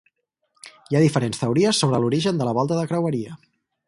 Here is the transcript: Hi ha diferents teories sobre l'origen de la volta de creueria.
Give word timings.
Hi 0.69 0.97
ha 0.99 1.01
diferents 1.03 1.41
teories 1.43 1.81
sobre 1.85 1.99
l'origen 2.05 2.41
de 2.41 2.47
la 2.49 2.55
volta 2.61 2.79
de 2.81 2.87
creueria. 2.93 3.37